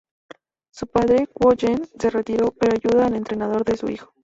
[0.71, 4.15] Su padre, Kuo Yen, se retiró, pero ayuda al entrenador de su hijo.